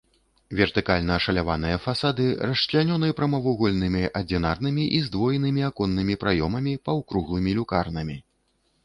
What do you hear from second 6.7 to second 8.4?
паўкруглымі люкарнамі.